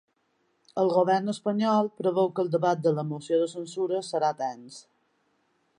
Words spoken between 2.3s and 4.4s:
que el debat de la moció de censura serà